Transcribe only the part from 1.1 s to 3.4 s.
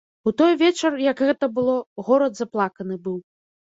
як гэта было, горад заплаканы быў.